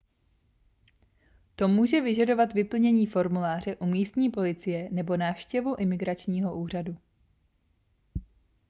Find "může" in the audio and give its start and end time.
1.67-2.01